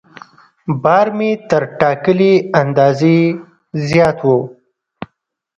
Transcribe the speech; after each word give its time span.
بار 0.83 1.07
مې 1.17 1.29
تر 1.49 1.63
ټاکلي 1.79 2.33
اندازې 2.61 3.17
زیات 3.89 4.19
و. 4.27 4.27